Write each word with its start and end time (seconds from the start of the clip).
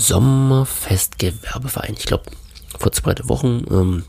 Sommerfestgewerbeverein. 0.00 1.94
Ich 1.98 2.06
glaube, 2.06 2.24
vor 2.78 2.92
zwei 2.92 3.14
Wochen 3.24 3.64
ähm, 3.70 4.04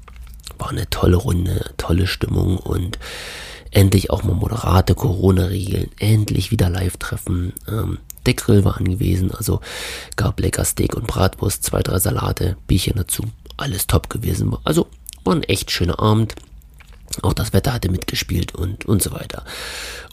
war 0.57 0.69
eine 0.69 0.89
tolle 0.89 1.17
Runde, 1.17 1.71
tolle 1.77 2.07
Stimmung 2.07 2.57
und 2.57 2.97
endlich 3.71 4.09
auch 4.09 4.23
mal 4.23 4.33
moderate 4.33 4.95
Corona-Regeln, 4.95 5.91
endlich 5.99 6.51
wieder 6.51 6.69
Live-Treffen. 6.69 7.53
Ähm, 7.67 7.99
der 8.25 8.35
Grill 8.35 8.63
war 8.63 8.77
angewiesen, 8.77 9.31
also 9.31 9.59
gab 10.15 10.39
lecker 10.39 10.63
Steak 10.63 10.95
und 10.95 11.07
Bratwurst, 11.07 11.63
zwei, 11.63 11.81
drei 11.81 11.99
Salate, 11.99 12.55
Bierchen 12.67 12.95
dazu. 12.95 13.23
Alles 13.57 13.87
top 13.87 14.09
gewesen. 14.09 14.55
Also 14.63 14.87
war 15.23 15.35
ein 15.35 15.43
echt 15.43 15.71
schöner 15.71 15.99
Abend. 15.99 16.35
Auch 17.21 17.33
das 17.33 17.51
Wetter 17.51 17.73
hatte 17.73 17.91
mitgespielt 17.91 18.55
und, 18.55 18.85
und 18.85 19.01
so 19.01 19.11
weiter. 19.11 19.43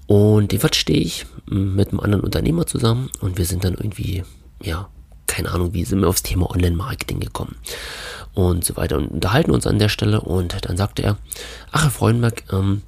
Und 0.07 0.53
jedenfalls 0.53 0.77
stehe 0.77 1.01
ich 1.01 1.27
mit 1.47 1.91
einem 1.91 2.01
anderen 2.01 2.25
Unternehmer 2.25 2.67
zusammen 2.67 3.11
und 3.21 3.39
wir 3.39 3.45
sind 3.45 3.63
dann 3.65 3.75
irgendwie, 3.75 4.25
ja, 4.63 4.89
keine 5.29 5.51
Ahnung, 5.51 5.75
wie 5.75 5.85
sind 5.85 6.01
wir 6.01 6.09
aufs 6.09 6.23
Thema 6.23 6.51
Online-Marketing 6.51 7.21
gekommen 7.21 7.57
und 8.35 8.65
so 8.65 8.77
weiter 8.77 8.97
und 8.97 9.09
unterhalten 9.09 9.53
uns 9.53 9.67
an 9.67 9.79
der 9.79 9.89
Stelle 9.89 10.21
und 10.21 10.57
dann 10.67 10.77
sagte 10.77 11.03
er, 11.03 11.17
ach 11.71 11.85
Herr 11.85 11.91
Freudenberg, 11.91 12.43
ähm, 12.53 12.83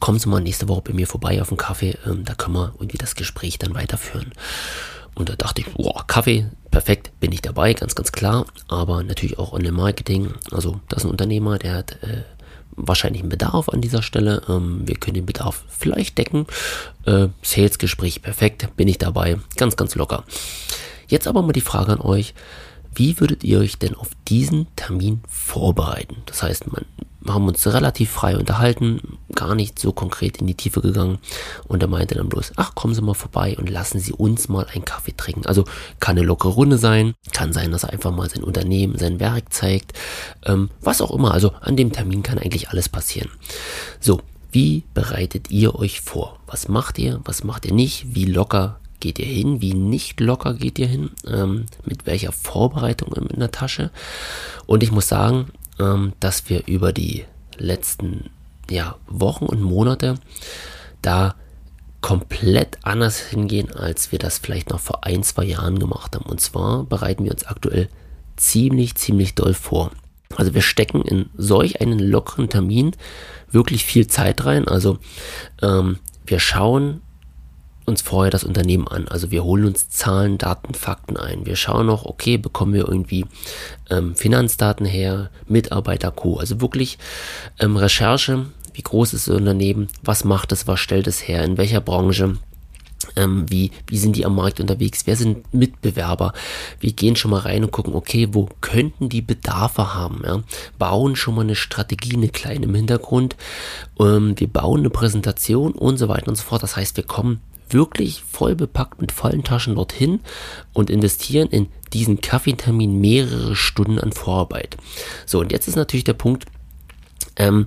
kommen 0.00 0.18
Sie 0.18 0.28
mal 0.28 0.40
nächste 0.40 0.68
Woche 0.68 0.82
bei 0.82 0.92
mir 0.92 1.06
vorbei 1.06 1.40
auf 1.42 1.50
einen 1.50 1.58
Kaffee, 1.58 1.96
ähm, 2.06 2.24
da 2.24 2.34
können 2.34 2.54
wir 2.54 2.72
irgendwie 2.76 2.98
das 2.98 3.14
Gespräch 3.14 3.58
dann 3.58 3.74
weiterführen. 3.74 4.32
Und 5.14 5.28
da 5.28 5.34
dachte 5.34 5.62
ich, 5.62 5.72
boah, 5.72 6.06
Kaffee, 6.06 6.46
perfekt, 6.70 7.10
bin 7.18 7.32
ich 7.32 7.42
dabei, 7.42 7.74
ganz, 7.74 7.96
ganz 7.96 8.12
klar. 8.12 8.46
Aber 8.68 9.02
natürlich 9.02 9.36
auch 9.36 9.52
Online-Marketing. 9.52 10.32
Also, 10.52 10.80
das 10.88 10.98
ist 10.98 11.06
ein 11.06 11.10
Unternehmer, 11.10 11.58
der 11.58 11.74
hat 11.74 12.00
äh, 12.04 12.22
wahrscheinlich 12.76 13.22
einen 13.22 13.28
Bedarf 13.28 13.68
an 13.68 13.80
dieser 13.80 14.02
Stelle. 14.02 14.42
Ähm, 14.48 14.82
wir 14.86 14.94
können 14.94 15.14
den 15.14 15.26
Bedarf 15.26 15.64
vielleicht 15.68 16.18
decken. 16.18 16.46
Äh, 17.04 17.28
Sales-Gespräch, 17.42 18.22
perfekt, 18.22 18.76
bin 18.76 18.86
ich 18.86 18.98
dabei, 18.98 19.38
ganz, 19.56 19.76
ganz 19.76 19.96
locker. 19.96 20.22
Jetzt 21.08 21.26
aber 21.26 21.42
mal 21.42 21.52
die 21.52 21.60
Frage 21.60 21.92
an 21.92 22.00
euch. 22.00 22.34
Wie 22.94 23.18
würdet 23.20 23.44
ihr 23.44 23.60
euch 23.60 23.78
denn 23.78 23.94
auf 23.94 24.10
diesen 24.28 24.66
Termin 24.76 25.20
vorbereiten? 25.28 26.16
Das 26.26 26.42
heißt, 26.42 26.66
wir 27.20 27.34
haben 27.34 27.46
uns 27.46 27.66
relativ 27.66 28.10
frei 28.10 28.36
unterhalten, 28.36 29.18
gar 29.34 29.54
nicht 29.54 29.78
so 29.78 29.92
konkret 29.92 30.38
in 30.38 30.46
die 30.46 30.54
Tiefe 30.54 30.80
gegangen 30.80 31.18
und 31.66 31.82
er 31.82 31.88
meinte 31.88 32.14
dann 32.14 32.28
bloß, 32.28 32.52
ach, 32.56 32.74
kommen 32.74 32.94
Sie 32.94 33.02
mal 33.02 33.14
vorbei 33.14 33.56
und 33.58 33.70
lassen 33.70 34.00
Sie 34.00 34.12
uns 34.12 34.48
mal 34.48 34.66
einen 34.72 34.84
Kaffee 34.84 35.16
trinken. 35.16 35.46
Also 35.46 35.64
kann 36.00 36.16
eine 36.16 36.26
lockere 36.26 36.52
Runde 36.52 36.78
sein, 36.78 37.14
kann 37.32 37.52
sein, 37.52 37.70
dass 37.70 37.84
er 37.84 37.90
einfach 37.92 38.10
mal 38.10 38.28
sein 38.28 38.42
Unternehmen, 38.42 38.98
sein 38.98 39.20
Werk 39.20 39.52
zeigt, 39.52 39.92
ähm, 40.44 40.70
was 40.80 41.00
auch 41.00 41.10
immer. 41.10 41.32
Also 41.32 41.52
an 41.60 41.76
dem 41.76 41.92
Termin 41.92 42.22
kann 42.22 42.38
eigentlich 42.38 42.70
alles 42.70 42.88
passieren. 42.88 43.30
So, 44.00 44.22
wie 44.50 44.84
bereitet 44.94 45.50
ihr 45.50 45.74
euch 45.74 46.00
vor? 46.00 46.40
Was 46.46 46.68
macht 46.68 46.98
ihr? 46.98 47.20
Was 47.24 47.44
macht 47.44 47.66
ihr 47.66 47.74
nicht? 47.74 48.14
Wie 48.14 48.24
locker 48.24 48.80
geht 49.00 49.18
ihr 49.18 49.26
hin, 49.26 49.60
wie 49.60 49.74
nicht 49.74 50.20
locker 50.20 50.54
geht 50.54 50.78
ihr 50.78 50.86
hin, 50.86 51.10
ähm, 51.26 51.66
mit 51.84 52.06
welcher 52.06 52.32
Vorbereitung 52.32 53.12
in 53.12 53.40
der 53.40 53.50
Tasche. 53.50 53.90
Und 54.66 54.82
ich 54.82 54.92
muss 54.92 55.08
sagen, 55.08 55.48
ähm, 55.78 56.12
dass 56.20 56.48
wir 56.48 56.66
über 56.66 56.92
die 56.92 57.24
letzten 57.56 58.30
ja, 58.70 58.96
Wochen 59.06 59.46
und 59.46 59.62
Monate 59.62 60.16
da 61.02 61.34
komplett 62.00 62.78
anders 62.82 63.18
hingehen, 63.18 63.72
als 63.72 64.12
wir 64.12 64.18
das 64.18 64.38
vielleicht 64.38 64.70
noch 64.70 64.80
vor 64.80 65.04
ein, 65.04 65.22
zwei 65.22 65.44
Jahren 65.44 65.78
gemacht 65.78 66.14
haben. 66.14 66.26
Und 66.26 66.40
zwar 66.40 66.84
bereiten 66.84 67.24
wir 67.24 67.32
uns 67.32 67.46
aktuell 67.46 67.88
ziemlich, 68.36 68.94
ziemlich 68.94 69.34
doll 69.34 69.54
vor. 69.54 69.90
Also 70.36 70.54
wir 70.54 70.62
stecken 70.62 71.02
in 71.02 71.30
solch 71.36 71.80
einen 71.80 71.98
lockeren 71.98 72.48
Termin 72.48 72.92
wirklich 73.50 73.84
viel 73.84 74.06
Zeit 74.06 74.44
rein. 74.44 74.68
Also 74.68 74.98
ähm, 75.62 75.98
wir 76.26 76.38
schauen 76.38 77.00
uns 77.88 78.02
vorher 78.02 78.30
das 78.30 78.44
Unternehmen 78.44 78.86
an. 78.86 79.08
Also 79.08 79.30
wir 79.30 79.44
holen 79.44 79.64
uns 79.64 79.88
Zahlen, 79.88 80.38
Daten, 80.38 80.74
Fakten 80.74 81.16
ein. 81.16 81.46
Wir 81.46 81.56
schauen 81.56 81.86
noch, 81.86 82.04
okay, 82.04 82.36
bekommen 82.36 82.74
wir 82.74 82.88
irgendwie 82.88 83.26
ähm, 83.90 84.14
Finanzdaten 84.14 84.86
her, 84.86 85.30
Mitarbeiter, 85.46 86.10
Co. 86.10 86.38
Also 86.38 86.60
wirklich 86.60 86.98
ähm, 87.58 87.76
Recherche, 87.76 88.46
wie 88.74 88.82
groß 88.82 89.14
ist 89.14 89.26
das 89.26 89.34
Unternehmen, 89.34 89.88
was 90.02 90.24
macht 90.24 90.52
es, 90.52 90.68
was 90.68 90.78
stellt 90.78 91.06
es 91.06 91.26
her, 91.26 91.42
in 91.42 91.56
welcher 91.56 91.80
Branche. 91.80 92.36
Ähm, 93.16 93.46
wie, 93.48 93.70
wie 93.86 93.98
sind 93.98 94.16
die 94.16 94.26
am 94.26 94.34
Markt 94.34 94.60
unterwegs? 94.60 95.06
Wer 95.06 95.16
sind 95.16 95.52
Mitbewerber? 95.54 96.32
Wir 96.80 96.92
gehen 96.92 97.16
schon 97.16 97.30
mal 97.30 97.40
rein 97.40 97.64
und 97.64 97.70
gucken, 97.70 97.94
okay, 97.94 98.28
wo 98.32 98.48
könnten 98.60 99.08
die 99.08 99.22
Bedarfe 99.22 99.94
haben? 99.94 100.22
Ja? 100.24 100.42
Bauen 100.78 101.16
schon 101.16 101.34
mal 101.34 101.42
eine 101.42 101.54
Strategie, 101.54 102.16
eine 102.16 102.28
kleine 102.28 102.66
im 102.66 102.74
Hintergrund. 102.74 103.36
Ähm, 104.00 104.34
wir 104.38 104.48
bauen 104.48 104.80
eine 104.80 104.90
Präsentation 104.90 105.72
und 105.72 105.96
so 105.96 106.08
weiter 106.08 106.28
und 106.28 106.36
so 106.36 106.42
fort. 106.42 106.62
Das 106.62 106.76
heißt, 106.76 106.96
wir 106.96 107.04
kommen 107.04 107.40
wirklich 107.72 108.22
voll 108.22 108.54
bepackt 108.54 109.00
mit 109.00 109.12
vollen 109.12 109.44
Taschen 109.44 109.74
dorthin 109.74 110.20
und 110.72 110.90
investieren 110.90 111.48
in 111.48 111.68
diesen 111.92 112.20
Kaffeetermin 112.20 113.00
mehrere 113.00 113.56
Stunden 113.56 113.98
an 113.98 114.12
Vorarbeit. 114.12 114.76
So, 115.26 115.40
und 115.40 115.52
jetzt 115.52 115.68
ist 115.68 115.76
natürlich 115.76 116.04
der 116.04 116.14
Punkt, 116.14 116.46
ähm, 117.36 117.66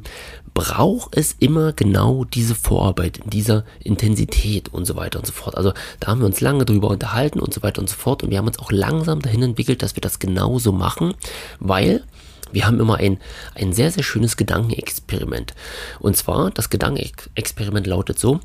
braucht 0.53 1.15
es 1.15 1.35
immer 1.39 1.71
genau 1.71 2.25
diese 2.25 2.55
Vorarbeit 2.55 3.19
in 3.19 3.29
dieser 3.29 3.63
Intensität 3.83 4.69
und 4.73 4.85
so 4.85 4.95
weiter 4.95 5.19
und 5.19 5.25
so 5.25 5.31
fort. 5.31 5.55
Also 5.55 5.71
da 5.99 6.07
haben 6.07 6.19
wir 6.19 6.25
uns 6.25 6.41
lange 6.41 6.65
drüber 6.65 6.89
unterhalten 6.89 7.39
und 7.39 7.53
so 7.53 7.63
weiter 7.63 7.81
und 7.81 7.89
so 7.89 7.95
fort 7.95 8.23
und 8.23 8.31
wir 8.31 8.37
haben 8.37 8.47
uns 8.47 8.59
auch 8.59 8.71
langsam 8.71 9.21
dahin 9.21 9.43
entwickelt, 9.43 9.81
dass 9.81 9.95
wir 9.95 10.01
das 10.01 10.19
genauso 10.19 10.73
machen, 10.73 11.13
weil 11.59 12.03
wir 12.51 12.65
haben 12.65 12.79
immer 12.79 12.97
ein, 12.97 13.19
ein 13.55 13.73
sehr, 13.73 13.91
sehr 13.91 14.03
schönes 14.03 14.37
Gedankenexperiment. 14.37 15.53
Und 15.99 16.17
zwar, 16.17 16.51
das 16.51 16.69
Gedankenexperiment 16.69 17.87
lautet 17.87 18.19
so, 18.19 18.39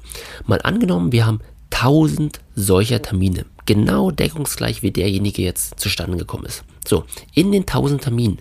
mal 0.47 0.61
angenommen, 0.63 1.13
wir 1.13 1.27
haben 1.27 1.41
1000 1.71 2.41
solcher 2.55 3.03
Termine, 3.03 3.45
genau 3.67 4.11
deckungsgleich 4.11 4.83
wie 4.83 4.93
derjenige 4.93 5.43
jetzt 5.43 5.79
zustande 5.81 6.17
gekommen 6.17 6.47
ist. 6.47 6.65
So, 6.87 7.05
in 7.35 7.51
den 7.53 7.63
1000 7.63 8.03
Terminen 8.03 8.39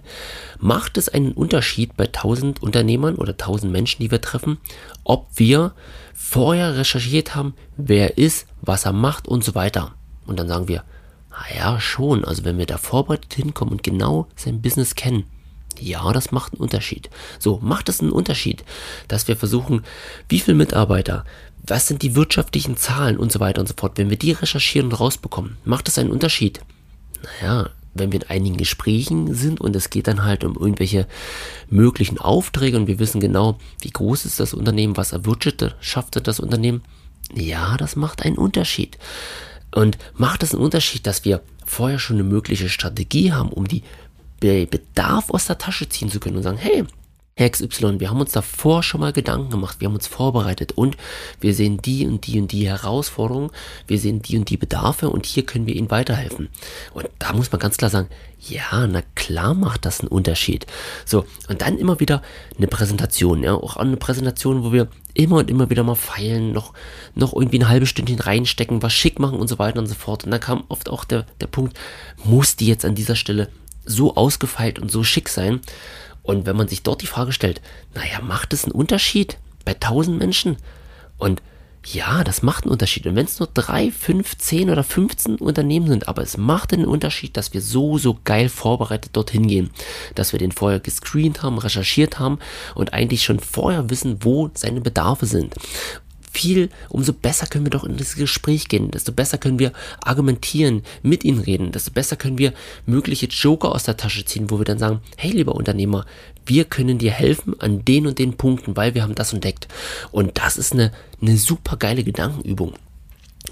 macht 0.60 0.98
es 0.98 1.10
einen 1.10 1.32
Unterschied 1.32 1.98
bei 1.98 2.06
1000 2.06 2.62
Unternehmern 2.62 3.16
oder 3.16 3.32
1000 3.32 3.72
Menschen, 3.72 4.02
die 4.02 4.12
wir 4.12 4.22
treffen, 4.22 4.60
ob 5.04 5.28
wir 5.36 5.74
vorher 6.14 6.78
recherchiert 6.78 7.36
haben, 7.36 7.56
wer 7.76 8.18
ist, 8.18 8.48
was 8.62 8.86
er 8.86 8.94
macht 8.94 9.28
und 9.28 9.44
so 9.44 9.56
weiter. 9.56 9.96
Und 10.28 10.40
dann 10.40 10.48
sagen 10.48 10.68
wir, 10.68 10.84
naja, 11.32 11.80
schon, 11.80 12.24
also 12.24 12.46
wenn 12.46 12.58
wir 12.58 12.66
da 12.66 12.78
vorbereitet 12.78 13.34
hinkommen 13.34 13.74
und 13.74 13.84
genau 13.84 14.28
sein 14.36 14.62
Business 14.62 14.96
kennen, 14.96 15.26
ja, 15.82 16.12
das 16.14 16.32
macht 16.32 16.54
einen 16.54 16.62
Unterschied. 16.62 17.10
So, 17.40 17.60
macht 17.62 17.90
es 17.90 18.02
einen 18.02 18.12
Unterschied, 18.12 18.64
dass 19.08 19.28
wir 19.28 19.38
versuchen, 19.38 19.84
wie 20.30 20.40
viele 20.40 20.58
Mitarbeiter, 20.58 21.26
was 21.68 21.88
sind 21.88 22.02
die 22.02 22.16
wirtschaftlichen 22.16 22.78
Zahlen 22.78 23.18
und 23.18 23.32
so 23.32 23.40
weiter 23.40 23.62
und 23.62 23.68
so 23.68 23.74
fort. 23.78 23.98
Wenn 23.98 24.10
wir 24.10 24.18
die 24.18 24.32
recherchieren 24.32 24.90
und 24.90 25.00
rausbekommen, 25.00 25.58
macht 25.66 25.88
das 25.88 25.98
einen 25.98 26.12
Unterschied. 26.12 26.62
Naja, 27.42 27.70
wenn 27.96 28.12
wir 28.12 28.22
in 28.22 28.30
einigen 28.30 28.58
Gesprächen 28.58 29.34
sind 29.34 29.62
und 29.62 29.76
es 29.76 29.90
geht 29.90 30.08
dann 30.08 30.24
halt 30.24 30.44
um 30.44 30.56
irgendwelche 30.56 31.08
möglichen 31.70 32.20
Aufträge 32.20 32.78
und 32.78 32.88
wir 32.88 33.00
wissen 33.00 33.22
genau, 33.22 33.58
wie 33.82 33.90
groß 33.90 34.26
ist 34.26 34.40
das 34.40 34.54
Unternehmen, 34.54 34.98
was 34.98 35.14
erwirtschaftet 35.14 36.28
das 36.28 36.40
Unternehmen. 36.40 36.84
Ja, 37.34 37.78
das 37.78 37.96
macht 37.96 38.24
einen 38.24 38.38
Unterschied. 38.38 38.98
Und 39.74 39.98
macht 40.16 40.44
es 40.44 40.54
einen 40.54 40.64
Unterschied, 40.64 41.08
dass 41.08 41.26
wir 41.26 41.42
vorher 41.66 42.00
schon 42.00 42.18
eine 42.18 42.24
mögliche 42.24 42.70
Strategie 42.70 43.34
haben, 43.34 43.50
um 43.50 43.68
die 43.68 43.84
Bedarf 44.40 45.30
aus 45.30 45.46
der 45.46 45.58
Tasche 45.58 45.90
ziehen 45.90 46.10
zu 46.10 46.20
können 46.20 46.38
und 46.38 46.44
sagen, 46.44 46.58
hey, 46.58 46.86
Herr 47.38 47.50
XY, 47.50 48.00
wir 48.00 48.10
haben 48.10 48.22
uns 48.22 48.32
davor 48.32 48.82
schon 48.82 49.02
mal 49.02 49.12
Gedanken 49.12 49.50
gemacht, 49.50 49.82
wir 49.82 49.90
haben 49.90 49.96
uns 49.96 50.08
vorbereitet 50.08 50.72
und 50.72 50.96
wir 51.42 51.54
sehen 51.54 51.82
die 51.82 52.08
und 52.08 52.26
die 52.28 52.40
und 52.40 52.54
die 52.54 52.70
Herausforderungen, 52.70 53.50
wir 53.88 54.00
sehen 54.00 54.22
die 54.22 54.38
und 54.38 54.50
die 54.50 54.56
Bedarfe 54.56 55.10
und 55.10 55.26
hier 55.26 55.46
können 55.46 55.68
wir 55.68 55.76
Ihnen 55.76 55.92
weiterhelfen. 55.92 56.48
Und 56.94 57.10
da 57.20 57.34
muss 57.34 57.52
man 57.52 57.60
ganz 57.60 57.76
klar 57.76 57.92
sagen, 57.92 58.08
ja, 58.40 58.88
na 58.88 59.02
klar 59.16 59.54
macht 59.54 59.84
das 59.84 60.00
einen 60.00 60.08
Unterschied. 60.08 60.66
So, 61.04 61.26
und 61.50 61.62
dann 61.62 61.78
immer 61.78 62.00
wieder 62.00 62.22
eine 62.56 62.68
Präsentation, 62.68 63.44
ja, 63.44 63.54
auch 63.54 63.76
eine 63.76 63.98
Präsentation, 63.98 64.64
wo 64.64 64.72
wir 64.72 64.88
immer 65.14 65.40
und 65.40 65.52
immer 65.52 65.70
wieder 65.70 65.84
mal 65.84 65.96
feilen, 65.96 66.54
noch, 66.54 66.72
noch 67.16 67.34
irgendwie 67.34 67.60
ein 67.60 67.68
halbes 67.68 67.90
Stündchen 67.90 68.20
reinstecken, 68.20 68.82
was 68.82 68.94
schick 68.94 69.20
machen 69.20 69.40
und 69.40 69.50
so 69.50 69.60
weiter 69.60 69.80
und 69.80 69.88
so 69.88 69.96
fort. 69.96 70.24
Und 70.24 70.32
dann 70.32 70.40
kam 70.40 70.64
oft 70.70 70.88
auch 70.88 71.04
der, 71.04 71.26
der 71.42 71.48
Punkt, 71.48 71.78
muss 72.24 72.56
die 72.56 72.68
jetzt 72.68 72.86
an 72.86 72.96
dieser 72.96 73.18
Stelle 73.18 73.50
so 73.86 74.16
ausgefeilt 74.16 74.80
und 74.80 74.92
so 74.92 75.04
schick 75.04 75.30
sein. 75.30 75.62
Und 76.24 76.46
wenn 76.46 76.56
man 76.56 76.68
sich 76.68 76.84
dort 76.84 77.02
die 77.02 77.08
Frage 77.08 77.32
stellt, 77.32 77.62
naja, 77.94 78.20
macht 78.22 78.54
es 78.54 78.64
einen 78.64 78.72
Unterschied 78.72 79.38
bei 79.64 79.74
1000 79.74 80.18
Menschen? 80.18 80.58
Und 81.18 81.42
ja, 81.86 82.24
das 82.24 82.42
macht 82.42 82.64
einen 82.64 82.72
Unterschied. 82.72 83.06
Und 83.06 83.16
wenn 83.16 83.26
es 83.26 83.40
nur 83.40 83.48
drei, 83.54 83.92
fünf, 83.92 84.38
zehn 84.40 84.72
oder 84.72 84.84
15 84.84 85.36
Unternehmen 85.36 85.88
sind, 85.88 86.08
aber 86.08 86.24
es 86.24 86.36
macht 86.36 86.74
einen 86.74 86.86
Unterschied, 86.86 87.38
dass 87.38 87.54
wir 87.54 87.62
so, 87.62 88.00
so 88.00 88.18
geil 88.24 88.50
vorbereitet 88.50 89.12
dorthin 89.14 89.48
gehen. 89.48 89.70
Dass 90.16 90.32
wir 90.32 90.40
den 90.40 90.52
vorher 90.52 90.80
gescreent 90.80 91.44
haben, 91.44 91.60
recherchiert 91.60 92.18
haben 92.18 92.40
und 92.74 92.94
eigentlich 92.94 93.24
schon 93.24 93.40
vorher 93.40 93.90
wissen, 93.92 94.18
wo 94.22 94.50
seine 94.56 94.82
Bedarfe 94.82 95.28
sind 95.28 95.54
viel, 96.36 96.70
umso 96.90 97.14
besser 97.14 97.48
können 97.48 97.66
wir 97.66 97.72
doch 97.72 97.84
in 97.84 97.98
das 97.98 98.16
Gespräch 98.16 98.68
gehen, 98.68 98.92
desto 98.92 99.12
besser 99.12 99.38
können 99.38 99.60
wir 99.60 99.72
argumentieren, 100.02 100.84
mit 101.02 101.24
ihnen 101.24 101.40
reden, 101.40 101.72
desto 101.72 101.92
besser 101.92 102.16
können 102.16 102.38
wir 102.38 102.54
mögliche 102.86 103.28
Joker 103.28 103.74
aus 103.74 103.84
der 103.84 103.98
Tasche 103.98 104.26
ziehen, 104.26 104.52
wo 104.52 104.60
wir 104.60 104.66
dann 104.66 104.78
sagen, 104.78 105.02
hey 105.18 105.32
lieber 105.32 105.56
Unternehmer, 105.56 106.06
wir 106.46 106.66
können 106.66 106.98
dir 106.98 107.12
helfen 107.12 107.60
an 107.60 107.84
den 107.86 108.06
und 108.06 108.20
den 108.20 108.38
Punkten, 108.38 108.76
weil 108.76 108.94
wir 108.94 109.04
haben 109.04 109.16
das 109.16 109.34
entdeckt. 109.34 109.68
Und 110.12 110.38
das 110.38 110.58
ist 110.58 110.74
eine, 110.74 110.92
eine 111.22 111.38
super 111.38 111.78
geile 111.78 112.04
Gedankenübung. 112.04 112.74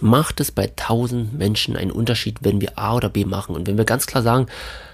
macht 0.02 0.40
es 0.40 0.52
bei 0.52 0.66
1000 0.66 1.34
Menschen 1.34 1.76
einen 1.78 1.92
Unterschied, 1.92 2.40
wenn 2.42 2.62
wir 2.62 2.78
A 2.78 2.96
oder 2.96 3.10
B 3.10 3.26
machen. 3.26 3.56
Und 3.56 3.68
wenn 3.68 3.78
wir 3.78 3.86
ganz 3.86 4.06
klar 4.06 4.22
sagen, 4.22 4.48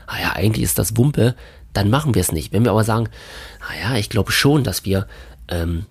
naja, 0.08 0.34
eigentlich 0.34 0.64
ist 0.64 0.78
das 0.78 0.96
Wumpe, 0.98 1.36
dann 1.74 1.90
machen 1.90 2.16
wir 2.16 2.22
es 2.22 2.32
nicht. 2.32 2.52
Wenn 2.52 2.64
wir 2.64 2.72
aber 2.72 2.84
sagen, 2.84 3.10
naja, 3.68 3.98
ich 3.98 4.10
glaube 4.10 4.32
schon, 4.32 4.64
dass 4.64 4.86
wir, 4.86 5.08
ähm, 5.48 5.86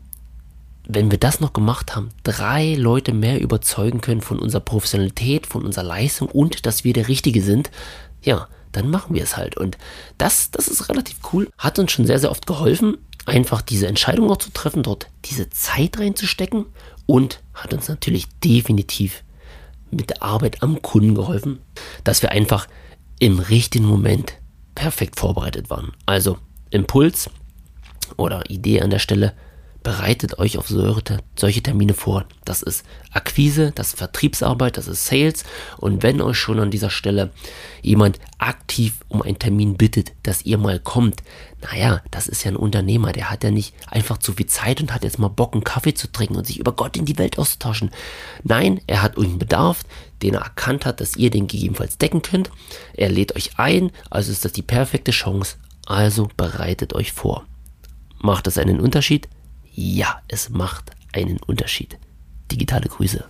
wenn 0.88 1.11
wir 1.11 1.19
das 1.19 1.38
noch 1.38 1.52
gemacht 1.52 1.94
haben, 1.94 2.08
drei 2.25 2.75
Leute 2.75 3.12
mehr 3.12 3.40
überzeugen 3.40 4.00
können 4.00 4.23
von 4.23 4.38
unserer 4.38 4.62
Professionalität, 4.62 5.46
von 5.46 5.64
unserer 5.64 5.85
Leistung 5.85 6.29
und 6.29 6.64
dass 6.64 6.82
wir 6.82 6.94
der 6.94 7.08
Richtige 7.08 7.43
sind, 7.43 7.70
ja, 8.23 8.49
dann 8.73 8.90
machen 8.90 9.14
wir 9.14 9.23
es 9.23 9.37
halt. 9.37 9.56
Und 9.58 9.76
das, 10.17 10.50
das 10.50 10.67
ist 10.67 10.88
relativ 10.88 11.19
cool. 11.32 11.49
Hat 11.58 11.79
uns 11.79 11.93
schon 11.93 12.06
sehr, 12.06 12.19
sehr 12.19 12.31
oft 12.31 12.46
geholfen, 12.46 12.96
einfach 13.26 13.61
diese 13.61 13.87
Entscheidung 13.87 14.31
auch 14.31 14.38
zu 14.38 14.50
treffen, 14.50 14.82
dort 14.82 15.08
diese 15.26 15.50
Zeit 15.50 15.99
reinzustecken 15.99 16.64
und 17.05 17.43
hat 17.52 17.75
uns 17.75 17.88
natürlich 17.88 18.26
definitiv 18.43 19.25
mit 19.91 20.08
der 20.08 20.23
Arbeit 20.23 20.62
am 20.62 20.81
Kunden 20.81 21.14
geholfen, 21.14 21.58
dass 22.02 22.23
wir 22.23 22.32
einfach 22.32 22.67
im 23.19 23.38
richtigen 23.38 23.87
Moment 23.87 24.34
perfekt 24.75 25.20
vorbereitet 25.20 25.69
waren. 25.69 25.93
Also 26.06 26.38
Impuls 26.70 27.29
oder 28.17 28.49
Idee 28.49 28.81
an 28.81 28.91
der 28.91 29.00
Stelle, 29.00 29.34
bereitet 29.88 30.38
euch 30.38 30.58
auf 30.58 30.69
solche 30.69 31.62
Termine 31.62 31.94
vor. 31.94 32.26
Das 32.44 32.61
ist 32.61 32.85
Akquise, 33.11 33.73
das 33.75 33.88
ist 33.88 33.99
Vertriebsarbeit, 33.99 34.76
das 34.76 34.87
ist 34.87 35.06
Sales. 35.06 35.44
Und 35.79 36.02
wenn 36.02 36.20
euch 36.20 36.37
schon 36.37 36.61
an 36.61 36.70
dieser 36.70 36.90
Stelle 36.90 37.31
jemand 37.81 38.20
aktiv 38.37 38.96
um 39.08 39.23
einen 39.23 39.38
Termin 39.38 39.79
bittet, 39.79 40.12
dass 40.25 40.44
ihr 40.44 40.58
mal 40.58 40.79
kommt, 40.79 41.23
naja, 41.62 42.02
das 42.11 42.26
ist 42.26 42.44
ja 42.44 42.50
ein 42.50 42.56
Unternehmer, 42.56 43.12
der 43.12 43.31
hat 43.31 43.43
ja 43.44 43.50
nicht 43.50 43.75
einfach 43.87 44.19
zu 44.19 44.35
viel 44.35 44.44
Zeit 44.44 44.82
und 44.82 44.93
hat 44.93 45.05
jetzt 45.05 45.19
mal 45.19 45.29
Bock, 45.29 45.55
einen 45.55 45.64
Kaffee 45.64 45.94
zu 45.94 46.12
trinken 46.12 46.37
und 46.37 46.46
sich 46.46 46.58
über 46.58 46.73
Gott 46.73 46.94
in 46.99 47.06
die 47.06 47.17
Welt 47.17 47.38
auszutauschen. 47.38 47.91
Nein, 48.44 48.82
er 48.87 49.00
hat 49.00 49.12
irgendeinen 49.12 49.38
Bedarf, 49.38 49.84
den 50.20 50.34
er 50.34 50.43
erkannt 50.43 50.84
hat, 50.84 51.00
dass 51.00 51.17
ihr 51.17 51.31
den 51.31 51.46
gegebenenfalls 51.46 51.96
decken 51.96 52.20
könnt. 52.20 52.50
Er 52.93 53.08
lädt 53.08 53.34
euch 53.37 53.52
ein, 53.58 53.91
also 54.11 54.32
ist 54.32 54.44
das 54.44 54.52
die 54.52 54.61
perfekte 54.61 55.12
Chance. 55.12 55.56
Also 55.87 56.29
bereitet 56.37 56.93
euch 56.93 57.12
vor. 57.12 57.46
Macht 58.19 58.46
das 58.46 58.58
einen 58.58 58.81
Unterschied? 58.81 59.29
Ja, 59.81 60.23
es 60.27 60.49
macht 60.49 60.91
einen 61.13 61.39
Unterschied. 61.47 61.99
Digitale 62.51 62.89
Grüße. 62.89 63.25